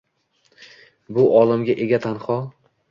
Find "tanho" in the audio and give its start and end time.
2.09-2.43